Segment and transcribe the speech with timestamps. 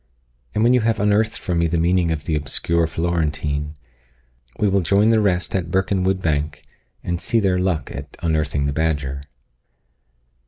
[0.55, 3.77] and when you have unearthed for me the meaning of the obscure Florentine,
[4.57, 6.63] we will join the rest at Birkenwood bank,
[7.03, 9.21] and see their luck at unearthing the badger."